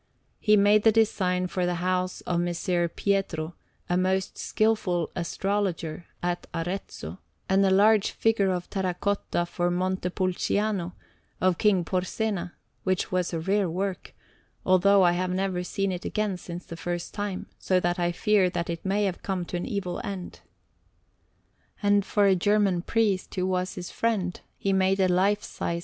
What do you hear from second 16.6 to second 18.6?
the first time, so that I fear